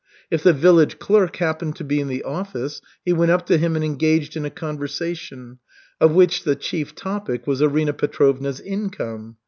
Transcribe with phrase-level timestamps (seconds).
[0.31, 3.75] If the village clerk happened to be in the office, he went up to him
[3.75, 5.59] and engaged in a conversation,
[5.99, 9.35] of which the chief topic was Arina Petrovna's income.